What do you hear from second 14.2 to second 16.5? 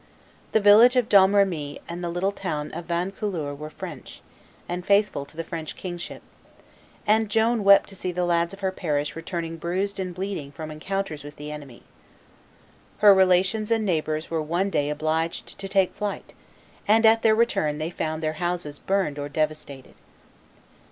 were one day obliged to take to flight,